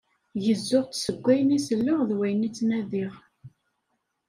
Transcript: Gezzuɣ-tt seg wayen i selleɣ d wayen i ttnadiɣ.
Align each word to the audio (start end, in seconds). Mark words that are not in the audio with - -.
Gezzuɣ-tt 0.43 1.01
seg 1.05 1.17
wayen 1.23 1.55
i 1.57 1.59
selleɣ 1.67 1.99
d 2.09 2.11
wayen 2.17 2.47
i 2.47 2.49
ttnadiɣ. 2.51 3.13